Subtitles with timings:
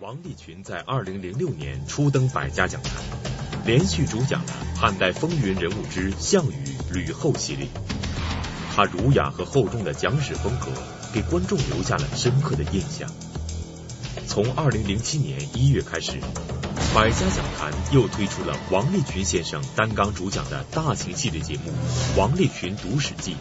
[0.00, 2.92] 王立群在二零零六年初登百家讲坛，
[3.66, 6.54] 连续主讲了《汉代风云人物之项羽、
[6.90, 7.68] 吕后》系列。
[8.74, 10.68] 他儒雅和厚重的讲史风格，
[11.12, 13.10] 给观众留下了深刻的印象。
[14.26, 16.12] 从二零零七年一月开始，
[16.94, 21.70] 百家讲坛又推出了王立群先生担纲主讲的大型系列节目
[22.18, 23.32] 《王立群读史记》。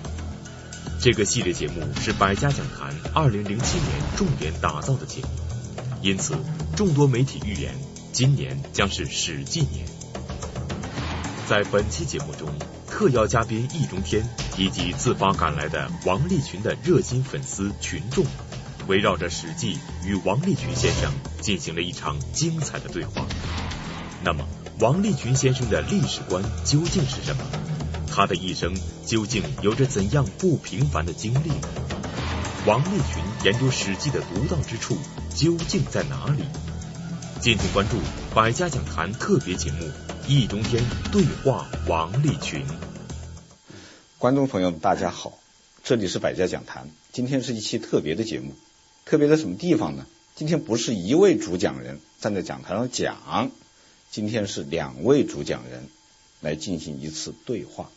[1.00, 5.49] 这个系列节目是百家讲坛二零零七年重点打造的节目。
[6.02, 6.34] 因此，
[6.78, 7.76] 众多媒体预言，
[8.14, 9.86] 今年将是史记年。
[11.48, 12.48] 在本期节目中，
[12.88, 14.26] 特邀嘉宾易中天
[14.58, 18.24] 以及自发赶来的王立群的热心粉丝群众，
[18.88, 21.12] 围绕着史记与王立群先生
[21.42, 23.26] 进行了一场精彩的对话。
[24.24, 24.48] 那么，
[24.80, 27.44] 王立群先生的历史观究竟是什么？
[28.08, 28.74] 他的一生
[29.06, 31.68] 究竟有着怎样不平凡的经历呢？
[32.70, 34.96] 王立群研究史记的独到之处。
[35.36, 36.44] 究竟在哪里？
[37.42, 37.98] 敬请关注
[38.36, 39.86] 百家讲坛特别节目
[40.28, 42.64] 《易中天对话王立群》。
[44.20, 45.40] 观众朋友们，大家好，
[45.84, 46.92] 这里是百家讲坛。
[47.12, 48.54] 今天是一期特别的节目，
[49.04, 50.06] 特别在什么地方呢？
[50.36, 53.50] 今天不是一位主讲人站在讲台上讲，
[54.12, 55.90] 今天是两位主讲人
[56.40, 57.90] 来进行一次对话。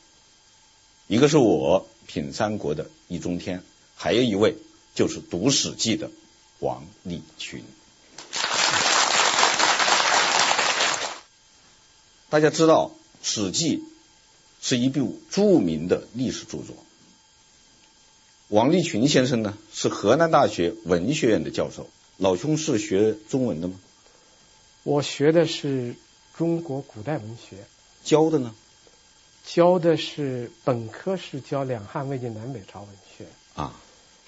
[1.09, 3.63] 一个是我品三国的易中天，
[4.03, 4.57] 还有一位
[4.97, 6.11] 就是读史记的。
[6.59, 7.63] 王立群，
[12.29, 12.91] 大家知道，
[13.23, 13.79] 《史记》
[14.61, 16.75] 是一部著名的历史著作。
[18.49, 21.89] 王立群先生呢，是河南大学文学院的教授。
[22.17, 23.79] 老兄是学中文的吗？
[24.83, 25.95] 我学的是
[26.37, 27.65] 中国古代文学。
[28.03, 28.53] 教的呢？
[29.47, 33.27] 教的是本科是教两汉、魏晋南北朝文学。
[33.55, 33.73] 啊。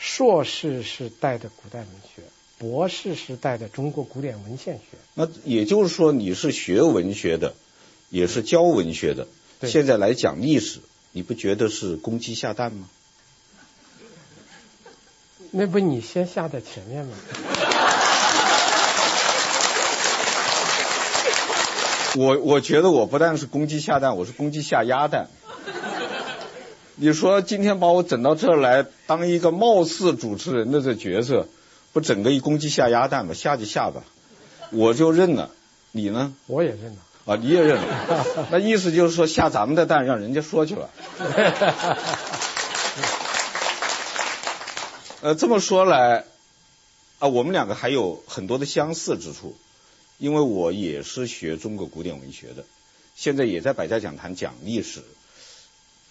[0.07, 2.23] 硕士是带的古代文学，
[2.59, 4.99] 博士是带的中国古典文献学。
[5.15, 7.55] 那也就是说，你是学文学的，
[8.11, 9.27] 也是教文学的。
[9.61, 10.81] 对现在来讲历史，
[11.13, 12.87] 你不觉得是公鸡下蛋吗？
[15.53, 17.17] 那不你先下在前面吗？
[22.17, 25.31] 我我觉得我不但是公鸡下蛋，我是公鸡下鸭蛋。
[26.97, 31.49] 你说今天把我整到这儿来当一个貌似主持人的这角色，
[31.93, 33.35] 不整个一公鸡下鸭蛋吗？
[33.35, 34.05] 下就下吧，
[34.71, 35.51] 我就认了。
[35.91, 36.33] 你呢？
[36.47, 36.99] 我也认了。
[37.25, 38.27] 啊，你也认了。
[38.53, 40.91] 那意思就是说下咱们的蛋，让人家说去了。
[45.23, 46.25] 呃，这么说来，
[47.19, 49.57] 啊，我们两个还有很多的相似之处，
[50.19, 52.65] 因为我也是学中国古典文学的，
[53.17, 55.03] 现在也在百家讲坛讲历史。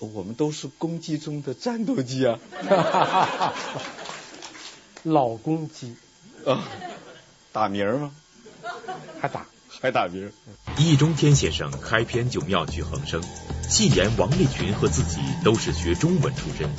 [0.06, 2.40] 我们都是公鸡中的战斗机啊！
[5.04, 5.96] 老公鸡
[6.46, 6.64] 啊，
[7.52, 8.12] 打鸣吗？
[9.20, 9.46] 还打
[9.82, 10.32] 还打鸣？
[10.78, 13.22] 易中天先生开篇就妙趣横生，
[13.70, 16.70] 戏言王立群和自己都是学中文出身，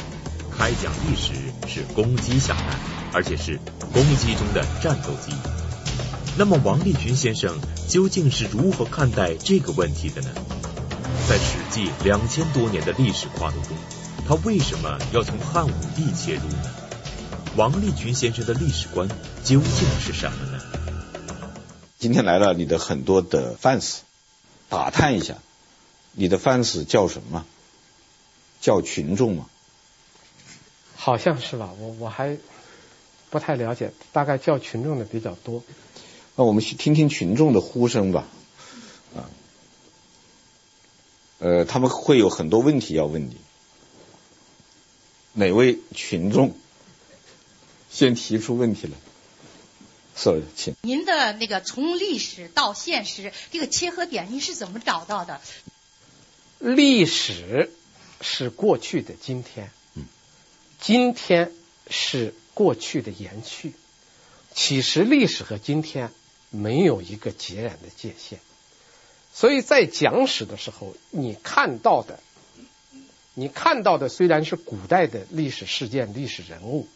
[0.57, 1.33] 开讲历史
[1.69, 2.79] 是公鸡下蛋，
[3.13, 3.61] 而且是
[3.93, 5.33] 公鸡中的战斗机。
[6.37, 10.31] 那么王立群先生究竟是如何看待这个问题的呢？
[11.27, 13.75] 在《史记》两千多年的历史跨度中，
[14.29, 16.71] 他为什么要从汉武帝切入呢？
[17.57, 19.09] 王立群先生的历史观
[19.43, 20.61] 究竟是什么呢？
[21.99, 24.01] 今天来了你的很多的 fans，
[24.69, 25.39] 打探一下，
[26.13, 27.47] 你的 fans 叫什么？
[28.61, 29.47] 叫群众吗？
[30.95, 32.37] 好像是吧，我我还
[33.31, 35.63] 不太了解，大概叫群众的比较多。
[36.37, 38.25] 那我们去听听群众的呼声吧。
[41.39, 41.41] 啊。
[41.41, 43.37] 呃，他们会有很多问题要问你。
[45.33, 46.57] 哪位群众
[47.91, 48.93] 先提出问题来？
[50.17, 50.77] 是，请。
[50.83, 55.41] 您的那个从历史到现实这个切合点，您是怎么找到的？
[56.61, 57.73] 历史
[58.21, 60.05] 是过去的今天，嗯，
[60.81, 61.53] 今天
[61.91, 63.75] 是过去的延续。
[64.55, 66.13] 其实历史和今天
[66.51, 68.39] 没有一个截然的界限。
[69.35, 72.21] 所以在讲史的时候，你看到的，
[73.35, 76.87] 你看到的虽然是古代的历史事件、历史人物，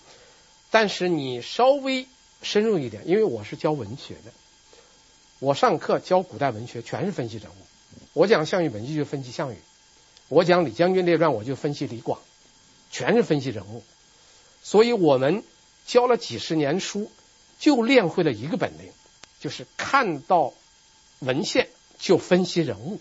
[0.70, 2.06] 但是你稍微
[2.40, 4.30] 深入一点，因为我是教文学的，
[5.40, 7.54] 我上课教古代文学全是分析人物。
[8.12, 9.56] 我讲项羽本纪就分析项羽，
[10.28, 12.20] 我讲李将军列传我就分析李广，
[12.92, 13.82] 全是分析人物。
[14.62, 15.42] 所以我们
[15.86, 17.10] 教了几十年书，
[17.58, 18.92] 就练会了一个本领，
[19.40, 20.54] 就是看到
[21.18, 21.68] 文献。
[21.98, 23.00] 就分析人物，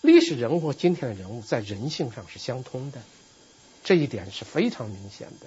[0.00, 3.00] 历史人物和今天的人物在人性上是相通的，
[3.84, 5.46] 这一点是非常明显的。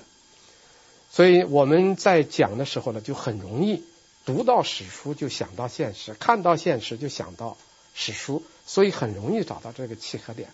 [1.11, 3.83] 所以我们在讲的时候呢，就很容易
[4.25, 7.57] 读到史书就想到现实，看到现实就想到
[7.93, 10.49] 史书，所以很容易找到这个契合点。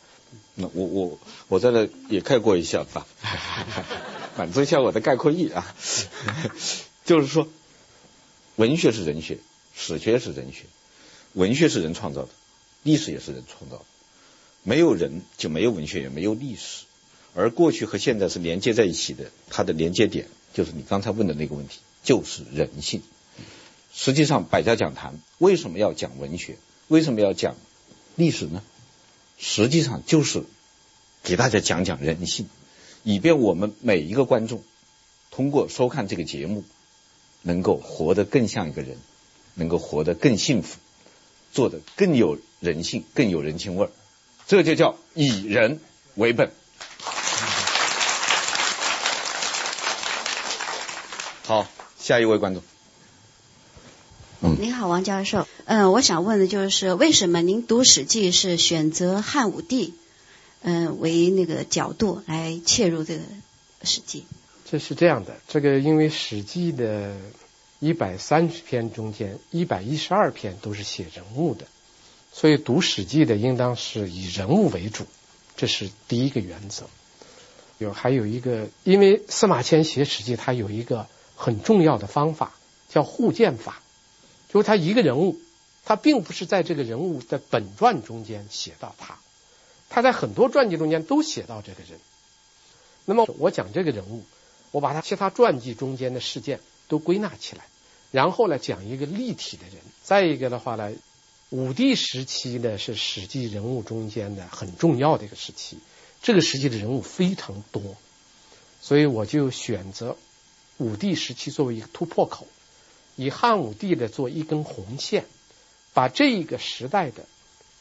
[0.55, 3.05] 那我我我在这也概括一下吧，
[4.37, 5.75] 满足一下我的概括意啊，
[7.03, 7.47] 就是说，
[8.55, 9.39] 文学是人学，
[9.75, 10.65] 史学是人学，
[11.33, 12.29] 文学是人创造的，
[12.83, 13.85] 历史也是人创造的，
[14.63, 16.85] 没有人就没有文学，也没有历史，
[17.33, 23.01] 而过去和现在是连接在一起的，它的连接点就是你刚才问的那个问题，就是人性。
[23.93, 26.57] 实际上，百家讲坛为什么要讲文学？
[26.87, 27.55] 为什么要讲
[28.15, 28.63] 历史呢？
[29.37, 30.43] 实际上就是
[31.23, 32.47] 给大家讲讲人性，
[33.03, 34.63] 以便我们每一个观众
[35.29, 36.63] 通过收看这个节目，
[37.41, 38.97] 能够活得更像一个人，
[39.55, 40.77] 能够活得更幸福，
[41.51, 43.91] 做的更有人性、更有人情味儿。
[44.47, 45.79] 这就叫以人
[46.15, 46.51] 为本。
[51.43, 51.67] 好，
[51.99, 52.63] 下一位观众。
[54.41, 55.47] 嗯，您好，王教授。
[55.65, 59.93] 嗯，我想问的就是，为什么您读《史记》是选择汉武帝，
[60.61, 63.21] 嗯，为那个角度来切入这个
[63.83, 64.21] 《史记》？
[64.69, 67.15] 这是这样的，这个因为《史记》的
[67.81, 71.65] 一百三十篇中间，一百一十二篇都是写人物的，
[72.31, 75.07] 所以读《史记》的应当是以人物为主，
[75.57, 76.85] 这是第一个原则。
[77.79, 82.53] 有还有一个，因为司马迁写《史记》，他有一个很重要的方法，
[82.87, 83.81] 叫互鉴法。
[84.47, 85.39] 就是他一个人物，
[85.83, 89.17] 他并不是在这个人物的本传中间写到他，
[89.89, 91.99] 他在很多传记中间都写到这个人。
[93.05, 94.23] 那么我讲这个人物，
[94.69, 97.65] 我把他其他传记中间的事件都归纳起来，
[98.11, 99.75] 然后呢讲一个立体的人。
[100.03, 100.91] 再一个的话呢，
[101.49, 105.77] 武帝时期呢是史记人物中间的很重要的一个时期，
[106.21, 107.95] 这个时期的人物非常多，
[108.81, 110.17] 所以我就选择
[110.77, 112.47] 武帝时期作为一个突破口。
[113.17, 115.25] 以汉武帝的做一根红线，
[115.93, 117.25] 把这一个时代的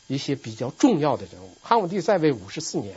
[0.09, 2.97] 一些比较重要的人物，汉武帝在位五十四年，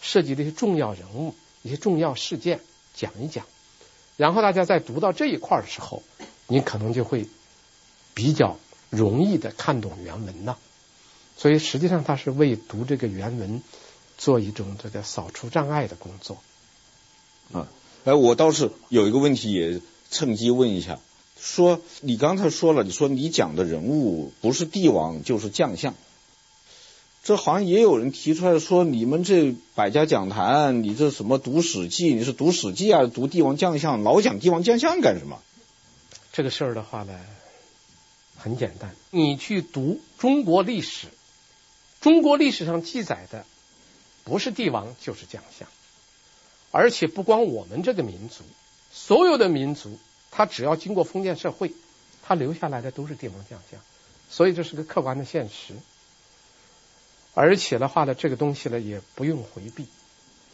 [0.00, 2.60] 涉及的一些重要人物、一些重要事件
[2.94, 3.46] 讲一讲，
[4.18, 6.02] 然后大家在读到这一块的时候，
[6.50, 7.26] 你可能就会
[8.12, 8.58] 比较
[8.90, 10.58] 容易的看懂原文了。
[11.36, 13.62] 所以实际上他是为读这个原文
[14.18, 16.36] 做一种这个扫除障碍的工作。
[17.52, 17.66] 啊，
[18.04, 19.80] 哎，我倒是有一个问题也
[20.10, 20.98] 趁机问一下。
[21.40, 25.94] 说你刚才说了，你说你讲的人物不是帝王就是将相，
[27.24, 35.40] 这好像也有人提出来说，你们这百家讲坛，你这什么读史记，你是读史记啊，读帝王将相，老讲帝王将相干什么？
[36.32, 37.20] 这个事儿的话呢，
[38.36, 41.08] 很简单，你去读中国历史，
[42.00, 43.44] 中国历史上记载的
[44.24, 45.68] 不是帝王就是将相，
[46.70, 48.44] 而且不光我们这个民族，
[48.92, 49.98] 所有的民族。
[50.32, 51.72] 他只要经过封建社会，
[52.22, 53.80] 他留下来的都是帝王将相，
[54.30, 55.74] 所以这是个客观的现实。
[57.34, 59.86] 而且的话呢，这个东西呢也不用回避，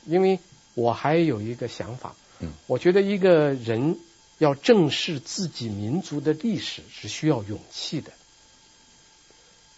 [0.06, 0.38] 因为
[0.72, 3.98] 我还有一个想法，嗯，我觉得一个人
[4.38, 8.12] 要正视自己民族的历史是需要勇气的，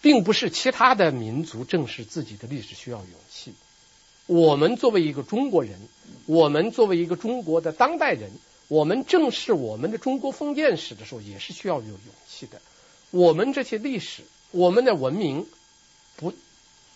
[0.01, 3.53] 并不是其他的民族正视自己的历史需要勇气。
[4.25, 5.79] 我们作为一个中国人，
[6.25, 8.31] 我们作为一个中国的当代人。
[8.67, 12.61] 我们正视我们的中国封建史的时候，也是需要有勇气的。
[13.09, 14.21] 我们这些历史，
[14.51, 15.47] 我们的文明，
[16.17, 16.35] 不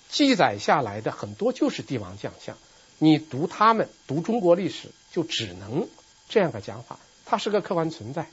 [0.07, 2.59] 记载下来的很多就是帝王将相。
[2.99, 5.87] 你读他们，读中国历史，就只能
[6.29, 8.27] 这样的讲法，它是个客观存在。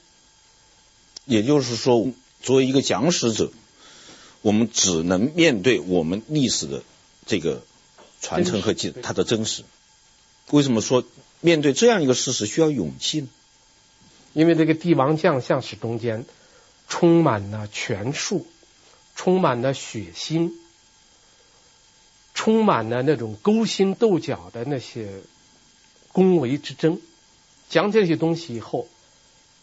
[1.24, 2.10] 也就是说，
[2.42, 3.50] 作为一个讲史者，
[4.42, 6.82] 我们只能面对我们历史的
[7.26, 7.62] 这个
[8.20, 9.64] 传承和记它的真实。
[10.50, 11.04] 为什么说？
[11.42, 13.28] 面对这样一个事实，需要勇气呢？
[14.32, 16.26] 因为这个帝王将相史中间
[16.88, 18.46] 充满了权术，
[19.16, 20.52] 充满了血腥，
[22.34, 25.20] 充满了那种勾心斗角的那些
[26.12, 27.00] 宫闱之争。
[27.70, 28.86] 讲这些东西以后，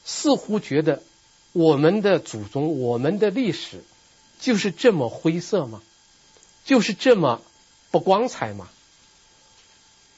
[0.04, 1.04] 似乎觉得
[1.52, 3.84] 我们的祖宗、我们的历史
[4.42, 5.84] 就是这么灰色吗？
[6.66, 7.42] 就是这么
[7.92, 8.68] 不光彩吗？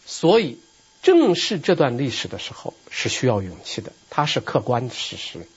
[0.06, 0.58] 所以。
[1.02, 5.48] 正视这段历史的时候是需要勇气的，它是客观的事实，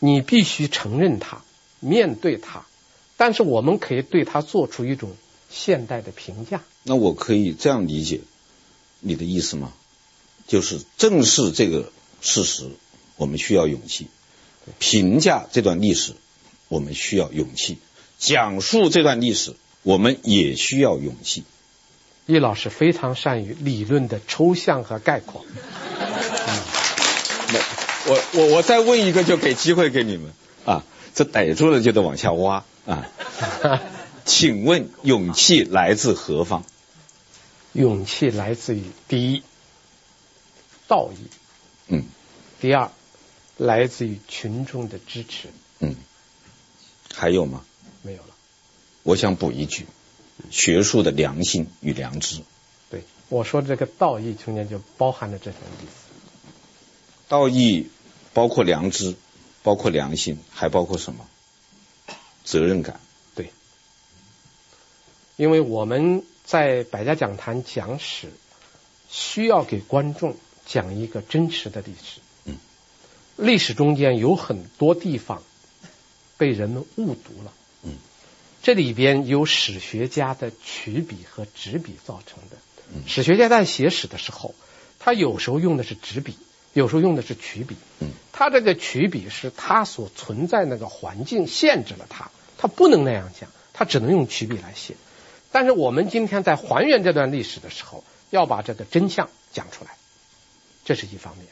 [0.00, 1.40] 你必须承认它，
[1.80, 2.66] 面对它。
[3.16, 5.16] 但是我们可以对它做出一种
[5.48, 6.60] 现代的评价。
[6.82, 8.20] 那我可以这样理解
[9.00, 9.72] 你的意思吗？
[10.52, 11.90] 就是正视这个
[12.20, 12.68] 事实，
[13.16, 14.04] 我们需要勇气；
[14.78, 16.12] 评价这段历史，
[16.68, 17.76] 我们需要勇气；
[18.18, 21.44] 讲述这段历史，我们也需要勇气。
[22.26, 25.46] 易老师非常善于理论的抽象和概括。
[28.04, 30.34] 我我我再问一个，就给机会给你们
[30.66, 33.08] 啊，这逮住了就得往下挖啊。
[34.26, 36.62] 请问勇气来自何方？
[37.72, 39.42] 勇气来自于第一，
[40.92, 41.26] 道义。
[41.88, 42.04] 嗯。
[42.60, 42.90] 第二，
[43.56, 45.48] 来自于群众的支持。
[45.78, 45.96] 嗯。
[47.14, 47.64] 还有吗？
[48.02, 48.34] 没有了。
[49.02, 49.86] 我想补一句，
[50.50, 52.42] 学术的良心与良知。
[52.90, 55.92] 对，我说这个道义中间就包含了这种意思。
[57.28, 57.88] 道义
[58.34, 59.16] 包括良知，
[59.62, 61.26] 包括良心，还包括什么？
[62.44, 63.00] 责任感。
[63.34, 63.50] 对。
[65.36, 68.30] 因为我们在百家讲坛讲史，
[69.08, 72.20] 需要给观众讲一个真实的历史。
[72.44, 72.56] 嗯。
[73.36, 75.42] 历史中间有很多地方
[76.36, 77.52] 被人们误读了。
[77.82, 77.94] 嗯。
[78.62, 82.56] 这里边有史学家的曲笔和执笔造成的。
[82.94, 83.02] 嗯。
[83.06, 84.54] 史学家在写史的时候，
[84.98, 86.36] 他有时候用的是执笔，
[86.72, 87.76] 有时候用的是曲笔。
[88.00, 88.10] 嗯。
[88.32, 94.94] 他这个曲笔是他所存在那个环境限制了他，他不能那样讲，他只能用曲笔来写。
[95.52, 99.90] 但是我们今天在还原这段历史的时候，要把这个真相讲出来，
[100.84, 101.46] 这是一方面。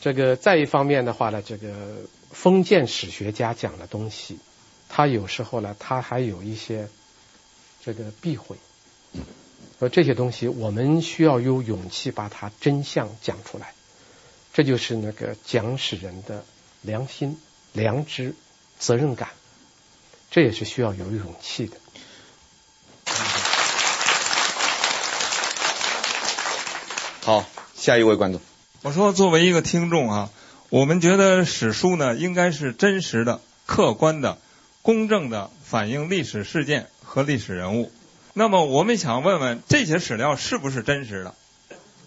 [0.00, 1.96] 这个再一方面的话呢，这个
[2.30, 4.38] 封建史学家讲的东西，
[4.88, 6.88] 他有时候呢，他还有一些
[7.84, 8.56] 这个避讳。
[9.80, 13.74] 而这些东西，我们需要有勇气把它真相讲出来。
[14.52, 16.44] 这就是那个讲史人的
[16.82, 17.40] 良心、
[17.72, 18.34] 良知、
[18.78, 19.30] 责任感，
[20.30, 21.76] 这也是需要有勇气的。
[27.22, 27.44] 好，
[27.78, 28.40] 下一位观众。
[28.82, 30.30] 我说，作为一个听众啊，
[30.68, 34.38] 我们觉得史书呢，应该是真实的、客观的、
[34.82, 37.92] 公正的反映历史事件和历史人物。
[38.34, 41.34] 那么，我们想问问，这些史料是不是真实的？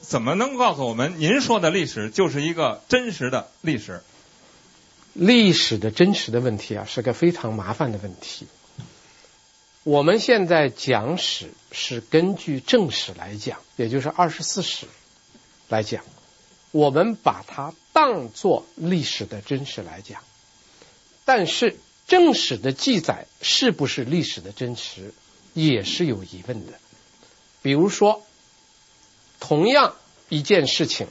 [0.02, 4.02] 怎么能告诉我们，您说的历史就是一个真实的历史？
[5.14, 8.48] 历史的真实的问题啊，是个非常麻烦的问题。
[9.84, 14.86] 我们现在讲史是根据正史来讲，也就是二十四史。
[15.72, 16.04] 来讲，
[16.72, 20.22] 我们把它当作历史的真实来讲，
[21.24, 25.14] 但是正史的记载是不是历史的真实，
[25.54, 26.74] 也是有疑问的。
[27.62, 28.22] 比如说，
[29.40, 29.96] 同样
[30.28, 31.08] 一件事情，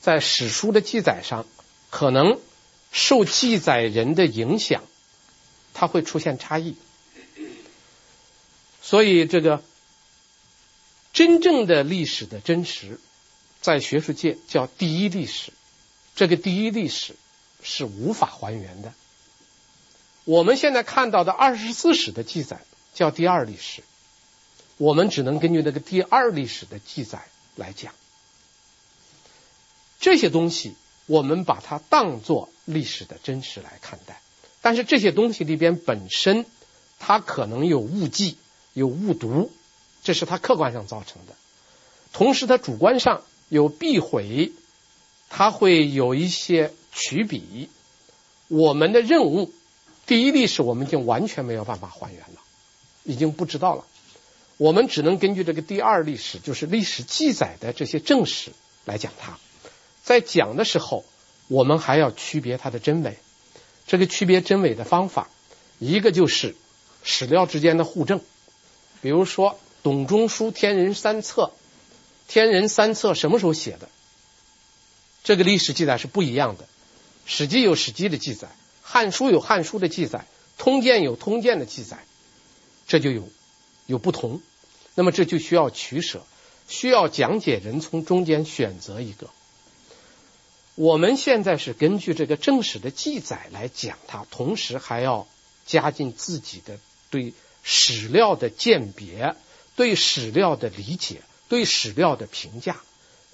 [0.00, 1.44] 在史书的记载上，
[1.90, 2.38] 可能
[2.92, 4.84] 受记载人的影响，
[5.74, 6.76] 它会出现差异。
[8.80, 9.60] 所以，这个
[11.12, 13.00] 真正的历史的真实。
[13.68, 15.52] 在学术界叫第一历史，
[16.16, 17.14] 这个第一历史
[17.62, 18.94] 是无法还原的。
[20.24, 22.62] 我们现在看到的二十四史的记载
[22.94, 23.82] 叫第二历史，
[24.78, 27.92] 我们只能根据那个第二历史的记载来讲。
[30.00, 34.22] 这些东西我们把它当作历史的真实来看待，
[34.62, 36.46] 但是这些东西里边本身
[36.98, 38.38] 它可能有误记、
[38.72, 39.52] 有误读，
[40.02, 41.34] 这是它客观上造成的，
[42.14, 43.24] 同时它主观上。
[43.48, 44.52] 有避讳，
[45.28, 47.68] 它会有一些曲笔。
[48.48, 49.52] 我们的任务，
[50.06, 52.40] 第一历史我们已经完全没有办法还原了，
[53.04, 53.84] 已经不知道了。
[54.56, 58.52] 我们只能根据这个第二历史，就是历史记载的这些正史
[58.84, 59.38] 来讲它。
[60.02, 61.04] 在讲的时候，
[61.46, 63.18] 我们还要区别它的真伪。
[63.86, 65.30] 这个区别真伪的方法，
[65.78, 66.56] 一个就是
[67.02, 68.20] 史料之间的互证。
[69.00, 71.52] 比如说，董仲舒《天人三策》。
[72.28, 73.88] 天人三策什么时候写的？
[75.24, 76.68] 这个历史记载是不一样的。
[77.26, 78.48] 史记有史记的记载，
[78.82, 82.04] 汉书有汉书的记载，通鉴有通鉴的记载，
[82.86, 83.28] 这就有
[83.86, 84.40] 有不同。
[84.94, 86.24] 那么这就需要取舍，
[86.68, 89.28] 需要讲解人从中间选择一个。
[90.74, 95.26] 我们现在是根据这个正史的记载来讲它，同时还要
[95.66, 96.78] 加进自己的
[97.10, 99.34] 对史料的鉴别，
[99.76, 101.22] 对史料的理解。
[101.48, 102.76] 对史料的评价，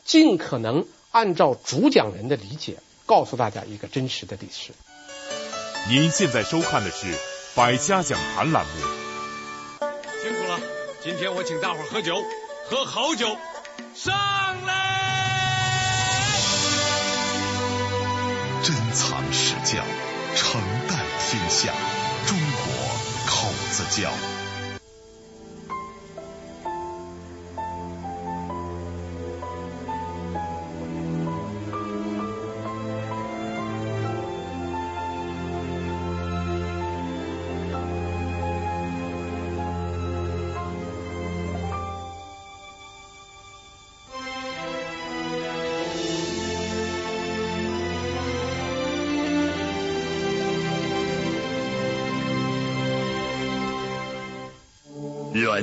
[0.04, 4.73] 尽可能按照主讲人的理解，告诉大家一个真实的历史。
[5.88, 7.12] 您现在收看的是
[7.54, 8.73] 《百家讲坛》栏目。
[10.23, 10.61] 辛苦了，
[11.02, 12.16] 今天我请大伙儿喝酒，
[12.71, 13.37] 喝好酒，
[13.94, 14.14] 上
[14.64, 14.83] 来！
[18.62, 19.85] 珍藏史教，
[20.35, 21.73] 承代天下，
[22.26, 22.73] 中国
[23.26, 24.11] 口子窖。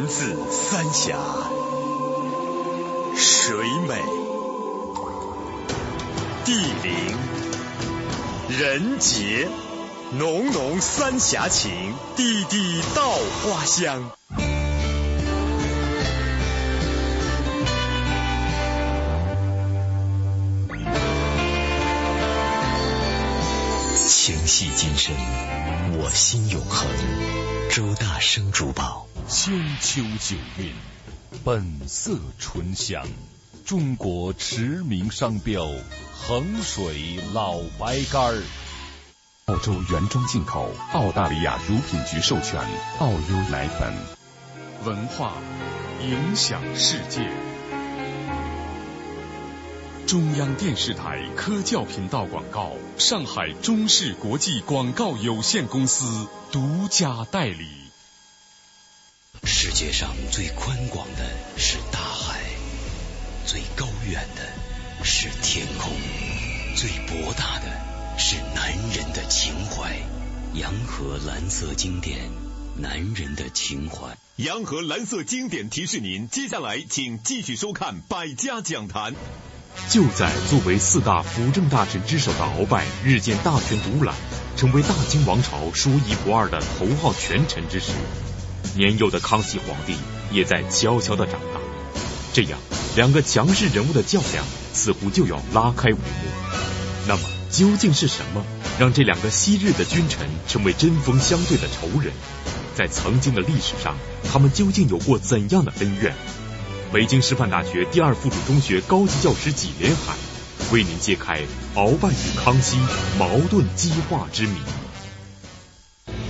[0.01, 1.15] 源自三峡，
[3.15, 3.55] 水
[3.87, 4.01] 美、
[6.43, 7.17] 地灵、
[8.59, 9.47] 人杰，
[10.17, 13.11] 浓浓三峡情，地地稻
[13.43, 14.09] 花香。
[24.07, 25.13] 情系今生，
[25.99, 26.87] 我心永恒。
[27.69, 30.73] 周大生珠宝，千秋九韵，
[31.43, 33.05] 本色醇香，
[33.65, 35.67] 中国驰名商标，
[36.13, 38.43] 衡水老白干儿。
[39.45, 42.59] 澳洲原装进口，澳大利亚乳品局授权，
[42.99, 43.93] 澳优奶粉。
[44.83, 45.33] 文化
[46.01, 47.31] 影响世界。
[50.07, 57.80] 中央电视台科教频道广告，上海中视国际广告有限公司独家代理。
[59.43, 62.41] 世界上最宽广的是大海，
[63.45, 65.91] 最高远的是天空，
[66.75, 69.97] 最博大的是男人的情怀。
[70.53, 72.29] 洋河蓝色经典，
[72.77, 74.15] 男人的情怀。
[74.35, 79.15] 洋河蓝色经典提示您，接下来请继续收看百家讲坛。
[79.89, 84.15] 就在作为四大辅政大臣之首的鳌拜日渐大权独揽，
[84.55, 87.93] 成为大清王朝说一不二的头号权臣之时，
[88.75, 89.95] 年幼的康熙皇帝
[90.31, 91.61] 也在悄悄的长大。
[92.33, 92.59] 这样，
[92.95, 95.99] 两个强势人物的较量似乎就要拉开帷幕。
[97.07, 98.45] 那么，究竟是什么
[98.79, 102.13] 让这两个昔日的君臣成为针锋相对的仇人？
[102.73, 103.97] 在曾经的历史上，
[104.31, 106.15] 他们究竟有过怎样的恩怨？
[106.93, 110.13] 北京师范大学第二附属中学高级教师纪连海
[110.71, 111.41] 为您揭开
[111.75, 112.77] 鳌拜与康熙
[113.17, 114.55] 矛盾激化之谜。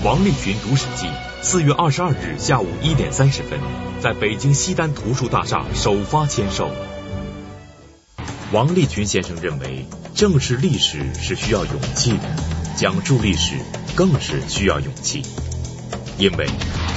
[0.04, 1.08] 王立群读史记，
[1.44, 3.60] 四月二十二日下午一点三十分，
[4.00, 6.70] 在北京西单图书大厦首发签售。
[8.52, 12.24] 王立群先生认为，正视历史是需要勇气的，
[12.78, 13.56] 讲述历史
[13.96, 15.24] 更是需要勇气，
[16.20, 16.48] 因为。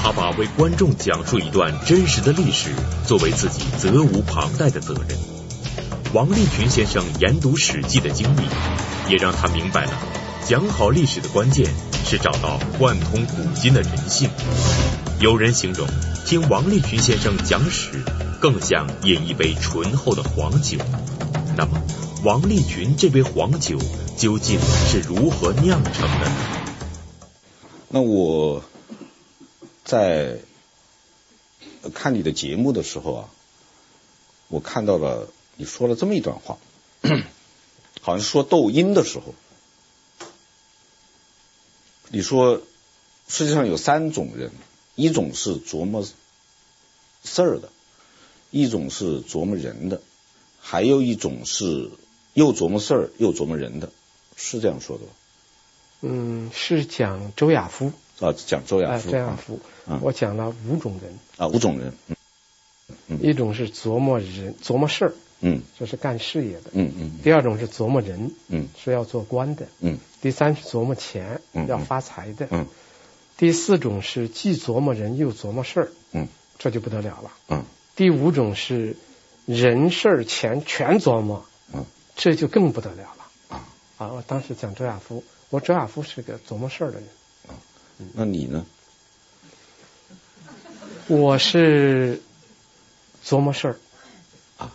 [0.03, 2.69] 他把为观众讲述一段真实的历史
[3.07, 5.19] 作为自己责无旁贷的责任。
[6.13, 8.43] 王立群先生研读《史记》的经历，
[9.09, 9.93] 也让他明白了
[10.47, 11.73] 讲好历史的关键
[12.05, 14.29] 是找到贯通古今的人性。
[15.19, 15.89] 有人形容
[16.27, 18.05] 听王立群先生讲史，
[18.43, 20.77] 更像饮一杯醇厚的黄酒。
[21.57, 21.81] 那么，
[22.25, 23.79] 王立群这杯黄酒
[24.19, 26.33] 究竟是如何酿成的呢？
[27.89, 28.63] 那我。
[29.85, 30.39] 在
[31.93, 33.29] 看你的节目的时候啊，
[34.49, 36.57] 我看到了你说了这么一段话，
[38.01, 39.35] 好像说窦婴的时候，
[42.15, 42.63] 你说
[43.27, 44.53] 世界上有三种人，
[44.95, 46.07] 一种是琢磨
[47.25, 47.71] 事儿的，
[48.53, 50.01] 一种是琢磨人的，
[50.61, 51.91] 还有一种是
[52.33, 53.91] 又琢磨事儿又琢磨人的，
[54.37, 55.11] 是这样说的吧？
[56.03, 57.91] 嗯，是讲周亚夫。
[58.21, 59.11] 啊，讲周亚夫。
[59.11, 59.59] 周亚夫，
[60.01, 61.19] 我讲了五种人。
[61.37, 61.93] 啊，五种人。
[63.09, 63.19] 嗯。
[63.21, 65.15] 一种是琢磨人，琢磨事儿。
[65.41, 65.63] 嗯。
[65.77, 66.71] 这是干事业的。
[66.75, 67.19] 嗯嗯。
[67.25, 68.31] 第二种是琢磨人。
[68.47, 68.69] 嗯。
[68.79, 69.67] 是要做官的。
[69.81, 69.99] 嗯。
[70.25, 71.43] 第三是琢磨钱。
[71.53, 71.67] 嗯。
[71.67, 72.49] 要发财的。
[72.51, 72.67] 嗯。
[73.37, 75.89] 第四种是既琢磨人又琢磨事儿。
[76.13, 76.29] 嗯。
[76.59, 77.31] 这就不得了了。
[77.49, 77.63] 嗯。
[77.95, 78.97] 第五种是
[79.45, 81.45] 人事儿钱全琢磨。
[81.75, 81.85] 嗯。
[82.17, 83.27] 这就更不得了了。
[83.51, 83.69] 啊。
[83.99, 87.09] 啊，我当时讲周亚夫，我周亚夫是个琢磨事儿的人。
[88.15, 88.65] 那你呢？
[91.07, 92.23] 我是
[93.23, 93.77] 琢磨事儿
[94.57, 94.73] 啊，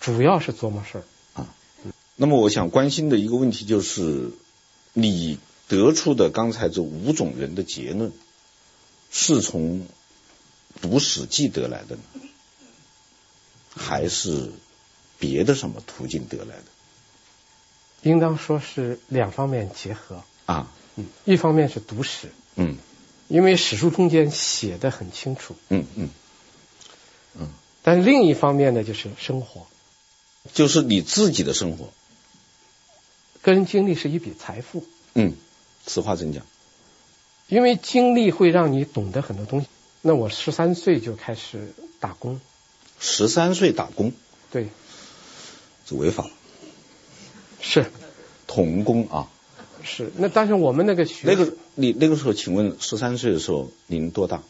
[0.00, 1.17] 主要是琢磨事儿啊。
[2.20, 4.32] 那么我想关心的一个问题就是，
[4.92, 8.12] 你得出的刚才这五种人的结论，
[9.12, 9.86] 是从
[10.82, 12.02] 读《史记》得来的呢，
[13.70, 14.50] 还是
[15.20, 16.64] 别的什么途径得来的？
[18.02, 20.68] 应当说是两方面结合啊。
[20.96, 22.76] 嗯，一方面是读史，嗯，
[23.28, 26.08] 因为史书中间写的很清楚，嗯嗯
[27.38, 27.48] 嗯，
[27.84, 29.68] 但另一方面呢，就是生活，
[30.52, 31.92] 就是你自己的生活，
[33.48, 34.84] 个人经历是一笔财富，
[35.14, 35.32] 嗯，
[35.86, 36.44] 此话怎讲？
[37.46, 39.66] 因为经历会让你懂得很多东西。
[40.02, 42.42] 那我十三岁就开始打工，
[43.00, 44.12] 十三岁打工，
[44.50, 44.68] 对，
[45.86, 46.28] 这违法，
[47.58, 47.86] 是
[48.46, 49.28] 童工啊。
[49.82, 54.42] 是，那但是我们那个学那个你那个时候，请问十三岁的时候您多大？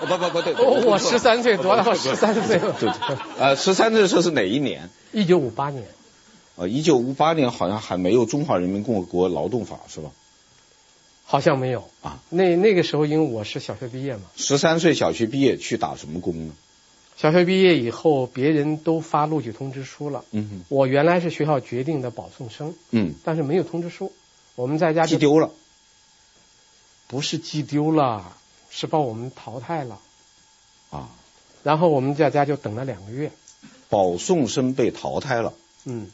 [0.00, 1.94] 哦不不不对，我十三岁多大？
[1.94, 2.58] 十三岁。
[2.58, 2.90] 对，
[3.38, 4.90] 呃，十三岁的时候是哪一年？
[5.12, 5.86] 一九五八年。
[6.56, 10.10] 啊，一九五八年好像还没有《中华人民共和国劳动法》是吧？
[11.24, 12.20] 好像没有啊。
[12.28, 16.52] 那那个时候，因为我是小学毕业嘛，十三岁小学毕业去打什么工呢？
[17.16, 20.24] 小学毕业以后，别人都发录取通知书了。
[20.32, 22.74] 嗯，我原来是学校决定的保送生。
[22.90, 24.12] 嗯，但是没有通知书，
[24.54, 25.50] 我们在家寄丢了。
[27.06, 28.36] 不是寄丢了，
[28.70, 30.00] 是把我们淘汰了。
[30.90, 31.08] 啊，
[31.62, 33.30] 然后我们在家就等了两个月。
[33.88, 35.52] 保送生被淘汰了。
[35.84, 36.10] 嗯，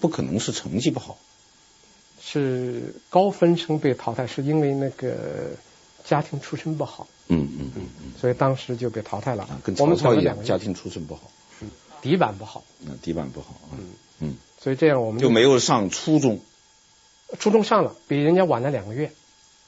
[0.00, 1.18] 不可能是成绩不好，
[2.20, 5.50] 是高分生被淘汰，是因为那个
[6.04, 7.06] 家庭出身不好。
[7.28, 9.44] 嗯嗯嗯嗯，所以当时就被淘汰了。
[9.44, 11.70] 啊、跟曹操一样，家庭出身不好，嗯，
[12.02, 12.62] 底板不好。
[12.80, 13.78] 嗯，底板不好啊。
[13.78, 13.86] 嗯
[14.20, 16.40] 嗯，所以这样我们就，就没有上初中。
[17.38, 19.10] 初中上了，比人家晚了两个月。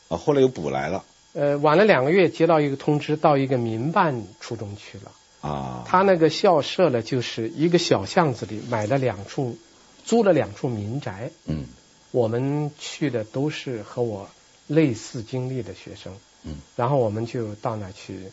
[0.08, 1.04] 啊，后来又补来了。
[1.32, 5.12] 呃，晚了两个月，接到一个通知，到一个民办初中去了。
[5.40, 5.84] 啊。
[5.86, 9.56] 他那个校舍呢，就是一个小巷子里买了两处，
[10.04, 11.30] 租了两处民宅。
[11.46, 11.66] 嗯。
[12.10, 14.28] 我们去的都是和我
[14.66, 16.16] 类似经历的学生。
[16.44, 16.58] 嗯。
[16.76, 18.30] 然后我们就到那去，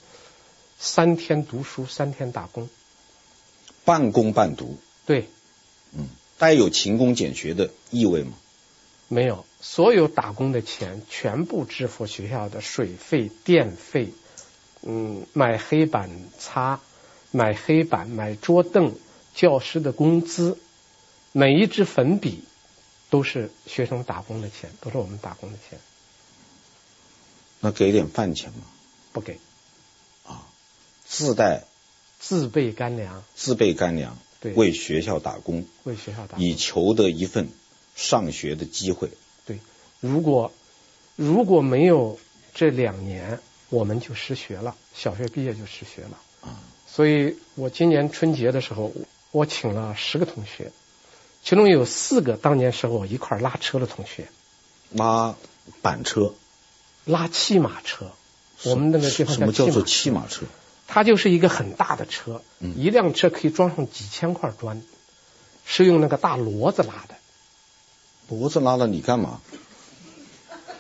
[0.78, 2.70] 三天读书，三天打工。
[3.84, 4.78] 半工半读。
[5.06, 5.28] 对。
[5.94, 6.08] 嗯，
[6.38, 8.34] 带有勤工俭学的意味吗？
[9.08, 14.14] 没有，所有打工的钱全部支付学校的水费、电费，
[14.84, 16.80] 嗯，买黑板擦，
[17.32, 18.96] 买黑板、买桌凳，
[19.36, 20.58] 教师的工资，
[21.32, 22.44] 每一支粉笔
[23.10, 25.80] 都是学生打工的钱，都是我们打工的钱。
[27.60, 28.66] 那给点饭钱吗？
[29.12, 29.40] 不给。
[30.26, 30.48] 啊，
[31.06, 31.64] 自带。
[32.20, 33.24] 自备干粮。
[33.36, 34.18] 自备干粮。
[34.40, 34.54] 对。
[34.54, 35.66] 为学校打工。
[35.84, 36.46] 为学校打工。
[36.46, 37.50] 以求得一份。
[37.94, 39.12] 上学的机会，
[39.46, 39.60] 对，
[40.00, 40.54] 如果
[41.18, 42.18] 如果没有
[42.54, 46.18] 这两年，我们就失学了，小学毕业就失学了。
[46.40, 48.94] 啊，所以我今年春节的时候，
[49.32, 50.72] 我请了十个同学，
[51.44, 54.30] 其中有四个当年时候我一块拉车的同学，
[54.92, 55.36] 拉
[55.82, 56.34] 板车，
[57.06, 58.12] 拉骑马车，
[58.64, 60.46] 我们那个地方什么叫做骑马车？
[60.88, 64.82] 它就是一个很大的车，嗯，一辆车可以装上几千块砖，
[65.66, 67.16] 是用那个大骡子拉的。
[68.30, 69.40] 骡子拉了你干嘛？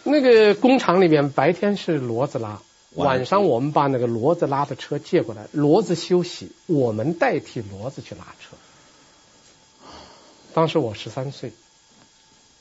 [0.03, 2.61] 那个工厂里面白天是骡子拉，
[2.95, 8.57] 晚上我们把那个骡子拉的车借过来，骡子休息，我们代替骡子去拉车。
[10.53, 11.51] 当时我十三岁，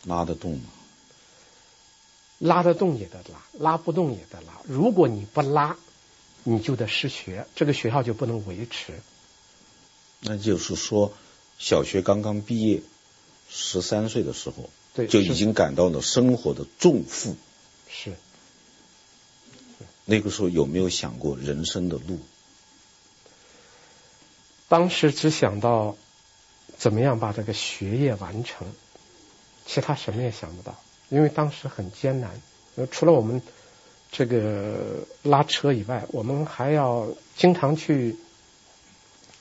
[0.04, 0.64] 拉得动吗？
[2.38, 4.60] 拉得动也得拉，拉不动也得拉。
[4.66, 5.76] 如果你不拉，
[6.44, 9.00] 你就得失学，这个学校就不能维持。
[10.20, 11.12] 那就是说，
[11.58, 12.82] 小学刚刚毕业。
[13.52, 17.34] 十三岁的时候，对，就已经感到了生活的重负。
[17.88, 18.14] 是。
[20.04, 22.20] 那个时候有没有想过人生的路？
[24.68, 25.96] 当时只想到
[26.80, 28.66] 怎么样把这个学业完成，
[29.66, 30.74] 其他什么也想不到，
[31.10, 32.30] 因为当时很艰难。
[32.90, 33.42] 除了我们
[34.10, 38.16] 这个拉车以外，我们还要经常去，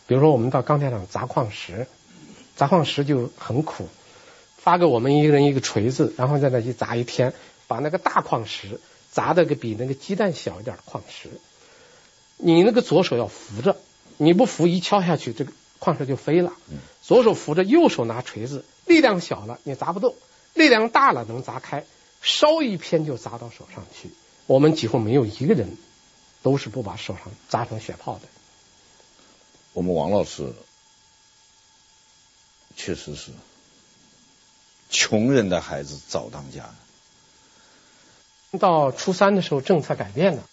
[0.05, 1.87] 比如说我们到钢铁厂砸矿石，
[2.57, 3.87] 砸矿石就很苦。
[4.57, 7.33] 发给我们一个人一个锤子，然后在那去砸一天，
[7.67, 11.29] 把那个大矿石砸的个比那个鸡蛋小一点的矿石，
[12.35, 13.77] 你那个左手要扶着，
[14.17, 16.51] 你不扶一敲下去，这个矿石就飞了。
[17.09, 20.13] 左手扶着，右手拿锤子，力量小了你砸不动，
[20.53, 21.83] 力量大了能砸开，
[22.21, 24.11] 稍一偏就砸到手上去。
[24.45, 25.75] 我们几乎没有一个人
[26.43, 28.21] 都是不把手上砸成血泡的。
[29.73, 30.53] 我们王老师
[32.75, 33.31] 确实是。
[34.91, 36.69] 穷人的孩子早当家。
[38.59, 40.47] 到初三的时候，政策改变了，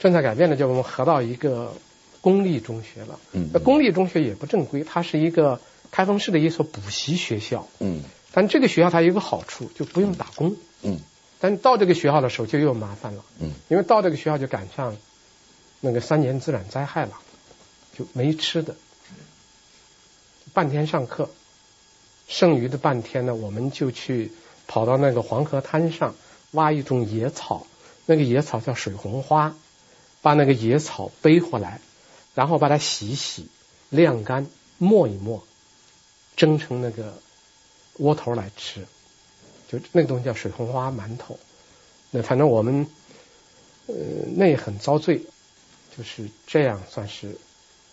[0.00, 1.74] 政策改变了，就我们合到一个
[2.22, 3.20] 公立中学了。
[3.32, 5.60] 嗯，那公立中学也不正规，它是一个
[5.94, 7.68] 开封市的一所补习学校。
[7.78, 8.02] 嗯，
[8.32, 10.56] 但这个学校它有个好处，就不用打工。
[10.82, 10.98] 嗯，
[11.38, 13.24] 但到这个学校的时候就又麻烦了。
[13.38, 14.96] 嗯，因为到这个学校就赶上
[15.78, 17.12] 那个三年自然灾害了，
[17.96, 18.74] 就没吃的，
[20.52, 21.30] 半天上课。
[22.26, 24.32] 剩余的半天呢，我们就去
[24.66, 26.16] 跑到那个黄河滩上
[26.50, 27.68] 挖一种野草，
[28.04, 29.54] 那个野草叫水红花，
[30.22, 31.80] 把那个野草背回来，
[32.34, 33.46] 然后把它洗一洗、
[33.90, 35.44] 晾干、磨一磨，
[36.36, 37.14] 蒸成那个
[37.98, 38.86] 窝头来吃，
[39.68, 41.38] 就那个东西叫水红花馒头。
[42.10, 42.86] 那反正我们
[43.86, 43.94] 呃
[44.36, 45.22] 那也很遭罪，
[45.96, 47.36] 就是这样算是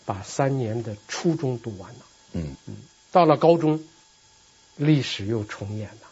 [0.05, 1.99] 把三年的初中读完了。
[2.33, 2.77] 嗯嗯，
[3.11, 3.83] 到了高中。
[4.77, 6.07] 历史又重演了。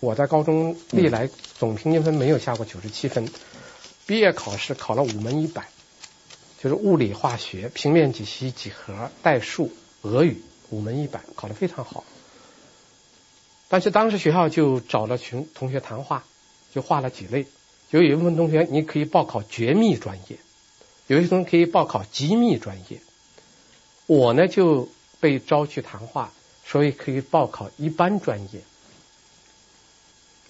[0.00, 3.28] 我在高中历来总平均分没有下过九十七分，
[4.06, 5.68] 毕业考试考了五门一百，
[6.62, 12.04] 就是物理、化学、平面解析、几何、代数、俄语五门一百，考得非常好。
[13.68, 16.24] 但是当时学校就找了群同学谈话，
[16.72, 17.46] 就划了几类，
[17.90, 20.38] 就有一部分同学你可以报考绝密专业，
[21.06, 23.00] 有一些同学可以报考机密专业。
[24.06, 26.32] 我呢就被招去谈话，
[26.64, 28.60] 所以可以报考一般专业。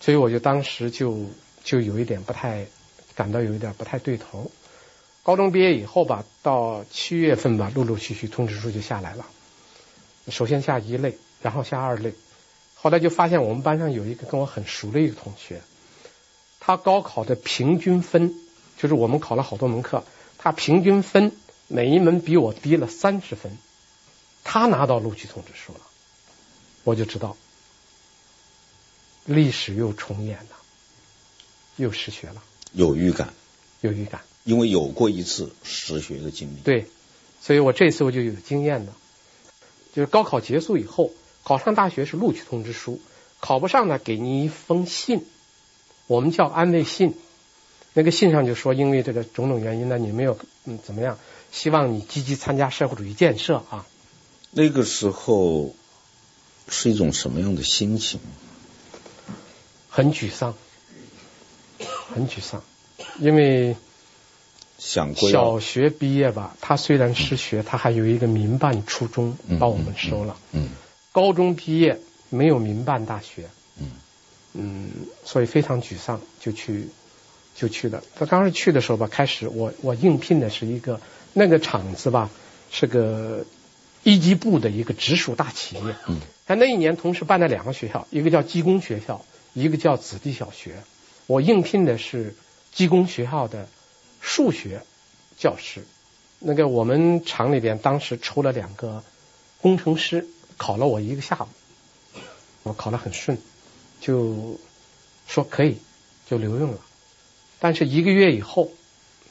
[0.00, 1.26] 所以我就当时就
[1.62, 2.66] 就有一点不太
[3.14, 4.50] 感到有一点不太对头。
[5.22, 9.24] 高中毕业以后吧，到七月份吧，陆陆续续通知书就下来了。
[10.28, 12.14] 首先下一类，然后下二类。
[12.74, 15.62] 后来就发现我们班上有一个跟我很熟的一个同学，
[16.60, 18.34] 他高考的平均分，
[18.78, 20.04] 就是我们考了好多门课，
[20.38, 21.32] 他平均分
[21.68, 23.56] 每一门比我低了三十分，
[24.44, 25.80] 他拿到录取通知书了，
[26.84, 27.36] 我就知道。
[29.24, 30.56] 历史又重演了，
[31.76, 32.42] 又失学了。
[32.72, 33.32] 有预感，
[33.80, 36.60] 有预感，因为有过一次失学的经历。
[36.60, 36.86] 对，
[37.40, 38.94] 所以我这次我就有经验了。
[39.94, 41.12] 就是高考结束以后，
[41.44, 43.00] 考上大学是录取通知书，
[43.38, 45.24] 考不上呢，给你一封信，
[46.08, 47.14] 我们叫安慰信。
[47.92, 51.16] 那个信上就说，因为这个种种原因呢，你没有嗯怎么样，
[51.52, 53.86] 希望你积极参加社会主义建设啊。
[54.50, 55.76] 那个时候
[56.68, 58.18] 是一种什么样的心情？
[59.88, 60.56] 很沮丧，
[62.12, 62.64] 很沮丧，
[63.20, 63.76] 因为
[64.78, 70.36] 想过小学毕业吧，他虽然失学，他还有一个民办初中把我们收了。
[70.52, 70.70] 嗯，
[71.12, 71.98] 高中毕业
[72.30, 73.48] 没有民办大学。
[73.78, 73.90] 嗯，
[74.52, 74.90] 嗯，
[75.24, 76.88] 所以非常沮丧，就去
[77.54, 78.02] 就去了。
[78.14, 81.00] 他当时去的时候吧，开始我我应聘的是一个
[81.32, 82.30] 那个厂子吧，
[82.70, 83.44] 是个
[84.02, 85.94] 一级部的一个直属大企业。
[86.08, 89.24] 嗯，他那一年同时办了两个学校，一个叫技工学校。
[89.56, 90.82] 一个叫子弟小学，
[91.28, 92.34] 我应聘的是
[92.72, 93.68] 技工学校的
[94.26, 94.82] 数学
[95.36, 95.84] 教师。
[96.38, 99.04] 那个我们厂里边当时抽了两个
[99.60, 102.18] 工程师，考了我一个下午，
[102.62, 103.36] 我考得很顺，
[104.00, 104.58] 就
[105.28, 105.76] 说可以
[106.26, 106.78] 就留用了。
[107.60, 108.72] 但是一个月以后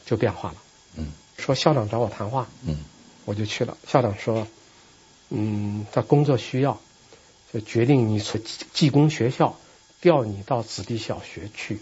[0.06, 0.56] 就变化了，
[0.96, 2.78] 嗯，说校长找我谈话，嗯，
[3.26, 3.76] 我就去了。
[3.88, 4.48] 校长说，
[5.30, 6.80] 嗯，他工作需要，
[7.52, 8.40] 就决定你从
[8.74, 9.58] 技工学校。
[10.02, 11.80] 调你到子弟小学去，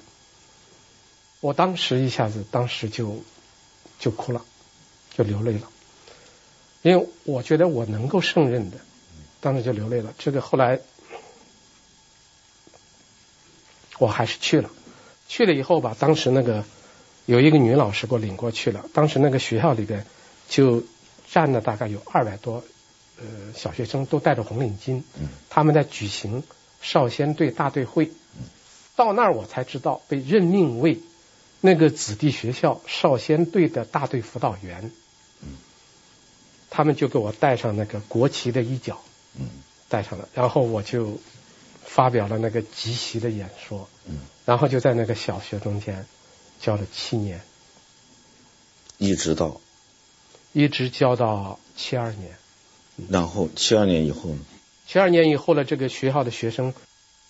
[1.41, 3.21] 我当时一下子，当时就
[3.99, 4.41] 就哭了，
[5.13, 5.69] 就流泪了，
[6.83, 8.77] 因为我觉得我能够胜任的，
[9.41, 10.13] 当时就流泪了。
[10.17, 10.79] 这个后来
[13.97, 14.69] 我还是去了，
[15.27, 16.63] 去了以后吧，当时那个
[17.25, 20.05] 有一个女老师给我领过去了，当时那个学校里边
[20.47, 20.83] 就
[21.29, 22.63] 站了大概有二百多
[23.17, 23.25] 呃
[23.55, 25.01] 小学生，都戴着红领巾，
[25.49, 26.43] 他们在举行。
[26.83, 28.09] 少先队大队会，
[28.95, 30.97] 到那儿我才知道被任命为
[31.61, 34.91] 那个子弟学校少先队的大队辅导员。
[36.73, 39.03] 他们就给我带上那个国旗的衣角，
[39.89, 41.19] 戴上了，然后我就
[41.83, 43.89] 发表了那个集席的演说，
[44.45, 46.05] 然后就在那个小学中间
[46.61, 47.41] 教了七年，
[48.97, 49.59] 一直到
[50.53, 52.37] 一直教到七二年，
[53.09, 54.39] 然后七二年以后呢？
[54.87, 56.73] 七二年以后的这个学校的学生，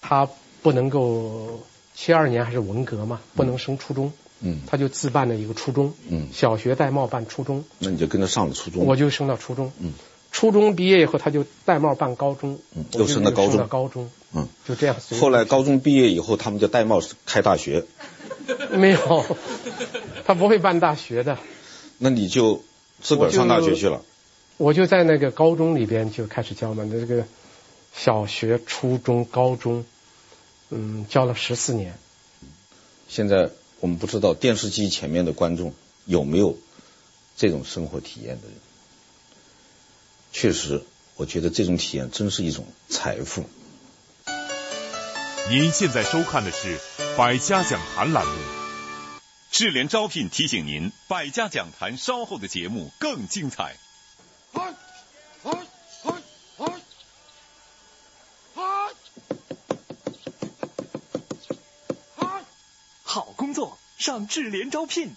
[0.01, 0.29] 他
[0.61, 1.63] 不能够
[1.95, 9.93] 七二年还是文革嘛，不能升初中，嗯，他就自办了一个初中，嗯，小学戴帽办初中，那你就跟着上了初中，我就升到初中，嗯，
[10.31, 14.95] 初中毕业以后他就戴帽办高中，嗯，又升到高中，高中，嗯，就这样。
[15.19, 17.85] 后来高中毕业以后，他们就戴帽开大学，
[18.71, 19.25] 没有，
[20.25, 21.37] 他不会办大学的，
[21.97, 22.63] 那你就
[23.01, 24.03] 自个儿上大学去了。
[24.57, 27.25] 我，我就在那个高中里边就开始教嘛，那这个。
[27.93, 29.83] 小学、初中、高中，
[30.69, 31.93] 嗯，教了十四年。
[33.09, 33.49] 现在
[33.81, 35.73] 我们不知道电视机前面的观众
[36.05, 36.57] 有没有
[37.35, 38.55] 这种生活体验的人。
[40.31, 40.83] 确实，
[41.15, 43.43] 我觉得这种体验真是一种财富。
[45.49, 46.77] 您现在收看的是
[47.17, 48.33] 《百家讲坛》栏目。
[49.49, 53.75] 智联招聘提醒您，《百家讲坛》稍后的节目更精彩。
[63.03, 65.15] 好工作上智联招聘。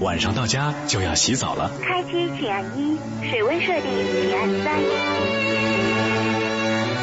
[0.00, 1.70] 晚上到家就要洗澡了。
[1.80, 2.98] 开机请按一，
[3.30, 4.80] 水温设定请按三。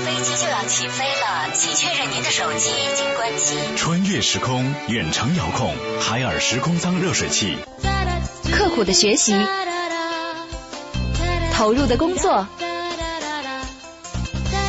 [0.04, 3.56] 飞机就要起飞了，请确认您的手机已经关机。
[3.78, 7.58] 穿越时空，远程遥控，海尔时空舱热水器。
[8.52, 9.34] 刻苦的学习，
[11.54, 12.46] 投入的工作，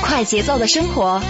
[0.04, 1.20] 快节奏的生活。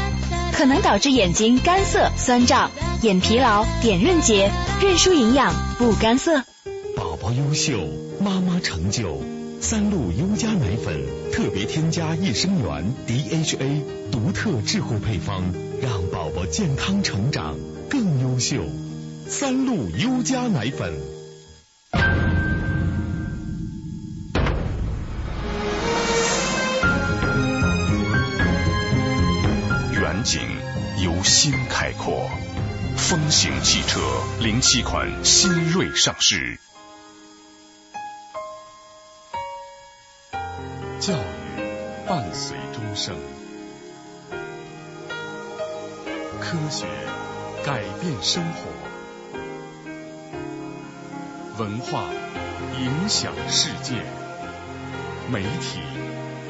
[0.59, 4.51] 可能导致眼睛干涩、酸胀、眼疲劳、点润结、
[4.83, 6.43] 认输营养不干涩。
[6.97, 7.79] 宝宝优秀，
[8.21, 9.23] 妈妈成就，
[9.61, 15.45] 三鹿优佳奶粉特别添加益生元 DHA，独特智慧配方，
[15.81, 17.55] 让宝宝健康成长
[17.89, 18.57] 更优秀。
[19.29, 20.93] 三鹿优佳奶粉。
[31.89, 32.29] 概括，
[32.99, 33.99] 风行汽车
[34.41, 36.59] 零七款新锐上市。
[41.01, 41.17] 教育
[42.07, 43.17] 伴随终生，
[46.39, 46.85] 科学
[47.65, 48.69] 改变生活，
[51.59, 52.05] 文化
[52.79, 53.95] 影响世界，
[55.33, 55.81] 媒体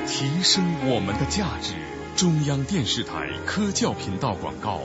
[0.05, 1.75] 提升我们的价值。
[2.17, 4.81] 中央电视台科教频道广告，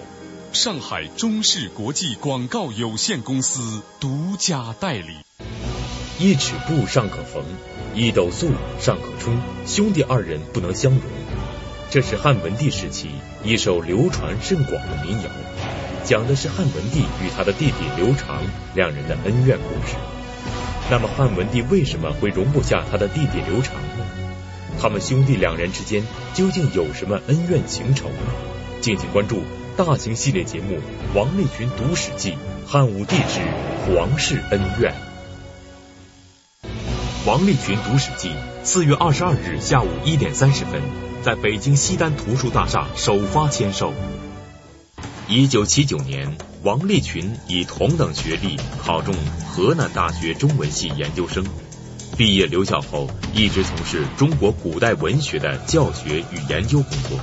[0.53, 5.17] 上海中视国际广告有限公司独家代理。
[6.19, 7.43] 一尺布尚可缝，
[7.95, 9.31] 一斗粟尚可出，
[9.65, 11.01] 兄弟二人不能相容。
[11.89, 13.09] 这是汉文帝时期
[13.43, 15.29] 一首流传甚广的民谣，
[16.05, 18.43] 讲的是汉文帝与他的弟弟刘长
[18.75, 19.95] 两人的恩怨故事。
[20.91, 24.05] 那么汉文帝为什么会容不下他的弟弟刘长呢？
[24.79, 26.03] 他们兄弟两人之间
[26.35, 28.17] 究竟有什么恩怨情仇呢？
[28.81, 29.41] 敬请关注
[29.75, 30.75] 大型系列节目
[31.15, 32.33] 《王立群读史记·
[32.67, 33.39] 汉武帝之
[33.87, 34.93] 皇室恩怨》。
[37.25, 38.29] 王立群读史记，
[38.63, 40.79] 四月二十二日下午一点三十分，
[41.23, 43.93] 在北京西单图书大厦首发签售。
[45.27, 49.15] 一九七九年，王立群以同等学历考中
[49.47, 51.43] 河南大学中文系研究生，
[52.15, 57.19] 毕业留校后一直从事中国古代文学的教学与研究工作，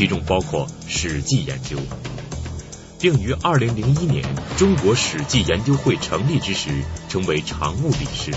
[0.00, 1.76] 其中包括《史记》研究，
[2.98, 4.24] 并于二零零一年
[4.56, 6.70] 中国史记研究会成立之时
[7.10, 8.32] 成为常务理事。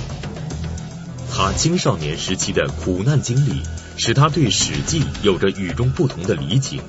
[1.31, 3.63] 他青少年时期的苦难经历，
[3.95, 6.81] 使他对《史记》有着与众不同的理解。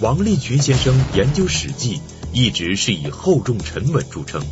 [0.00, 1.96] 王立群先生研究《史记》
[2.34, 4.44] 一直是以厚重沉稳著称，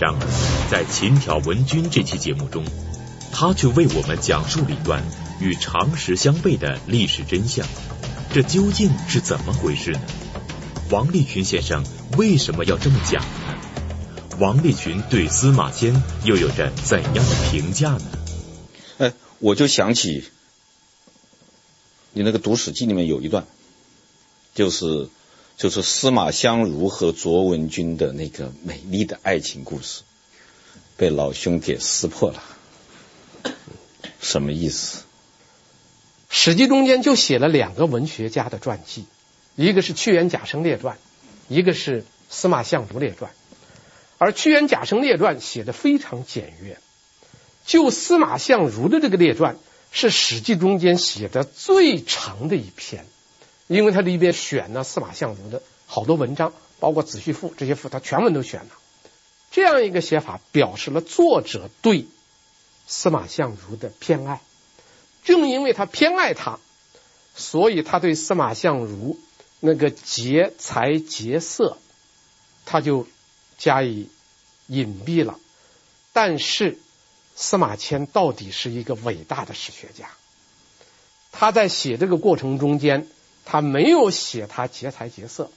[0.00, 0.26] 然而
[0.68, 2.64] 在《秦挑文君》这期节目中，
[3.30, 5.04] 他却为我们讲述了一段
[5.38, 7.64] 与常识相悖的历史真相。
[8.32, 10.00] 这究竟是怎么回事呢？
[10.90, 11.84] 王立群先生
[12.16, 14.38] 为什么要这么讲呢？
[14.38, 18.02] 王立群对司马迁又有着怎样的评价呢？
[18.98, 20.24] 哎，我就想起
[22.12, 23.46] 你那个读史记里面有一段，
[24.54, 25.08] 就是
[25.56, 30.02] 就是司马相如和卓文君的那个美丽的爱情故事，
[30.96, 32.42] 被老兄给撕破了，
[34.20, 35.02] 什么意思？
[36.32, 39.04] 史记中间就写了两个文学家的传记，
[39.56, 40.96] 一个是屈原贾生列传，
[41.48, 43.32] 一个是司马相如列传。
[44.16, 46.78] 而屈原贾生列传写的非常简约，
[47.66, 49.58] 就司马相如的这个列传
[49.90, 53.06] 是史记中间写的最长的一篇，
[53.66, 58.70] 因为他里边选了司马相如的好多文章，包括《子虚赋》这些赋，他全文都选了。
[59.50, 62.06] 这样一个写法表示了作者对
[62.86, 64.40] 司马相如的偏爱。
[65.24, 66.58] 正因为他偏爱他，
[67.34, 69.18] 所以他对司马相如
[69.60, 71.78] 那个劫财劫色，
[72.64, 73.06] 他就。
[73.62, 74.08] 加以
[74.68, 75.38] 隐蔽了，
[76.14, 76.78] 但是
[77.36, 80.08] 司马迁到底是一个伟大的史学家。
[81.30, 83.06] 他在写这个过程中间，
[83.44, 85.50] 他没有写他劫财劫色，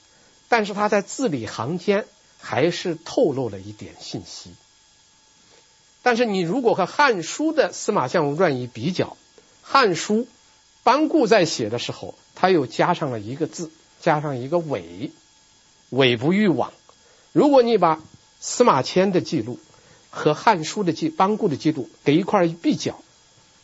[0.50, 2.04] 但是他在字里行间
[2.38, 4.50] 还是透露了一点信息。
[6.02, 9.06] 但是你如果和《汉书》的司马相如传一比较，
[9.66, 10.14] 《汉书》
[10.82, 15.10] 班固在写的时候，他又加上了一个字，加上一个伪，
[15.88, 16.72] 伪不欲往。
[17.32, 18.00] 如果你把
[18.40, 19.58] 司马迁的记录
[20.10, 23.00] 和《汉书》的记班固的记录给一块一比较，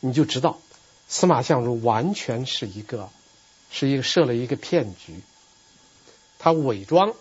[0.00, 0.58] 你就知道
[1.06, 3.10] 司马相如完全是一个
[3.70, 5.20] 是一个设了一个骗局，
[6.38, 7.12] 他伪装，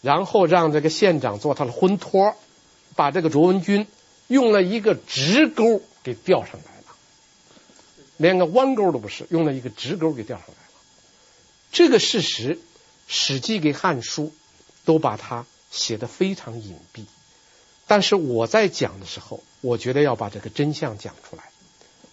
[0.00, 2.34] 然后让这个县长做他的婚托，
[2.96, 3.86] 把这个卓文君
[4.26, 6.77] 用了一个直钩给吊上来，
[8.18, 10.80] 连个弯钩都不是，用了一个直钩给吊上来了。
[11.72, 12.56] 这个事实，
[13.06, 14.24] 《史记》给《汉书》。
[14.84, 17.04] 都把它写得非常隐蔽，
[17.86, 21.42] 但是我在讲的时候，我觉得要把这个真相讲出来，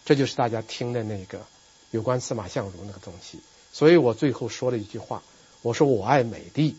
[0.03, 1.45] 这就是大家听的那个
[1.91, 3.39] 有关司马相如那个东西。
[3.71, 5.23] 所以我最后说了一句话，
[5.61, 6.75] 我说我爱美丽，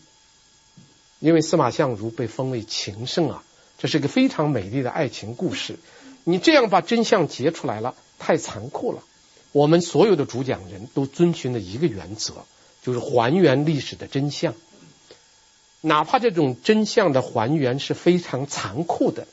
[1.17, 3.43] 因为司马相如被封为情圣啊，
[3.79, 5.79] 这是个非常美丽的爱情故事。
[6.25, 9.01] 你这样把真相截出来了，太残酷了。
[9.51, 12.45] 我们所有的主讲人都遵循的一个原则
[12.83, 14.53] 就是还原历史的真相。
[15.81, 19.27] 哪怕这种真相的还原是非常残酷的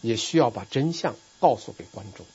[0.00, 2.26] 也需要把真相告诉给观众。